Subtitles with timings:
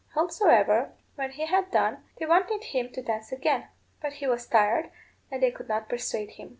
[0.15, 3.67] Howsomever, when he had done, they wanted him to dance again,
[4.01, 4.89] but he was tired,
[5.29, 6.49] and they could not persuade him.